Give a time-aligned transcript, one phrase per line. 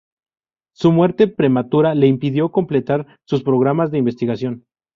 [0.73, 4.65] Su muerte prematura le impidió completar sus programas de investigación.